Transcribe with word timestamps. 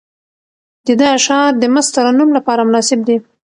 د 0.85 0.87
ده 0.99 1.07
اشعار 1.17 1.51
د 1.57 1.63
مست 1.73 1.89
ترنم 1.95 2.29
لپاره 2.37 2.61
مناسب 2.69 2.99
دي. 3.07 3.17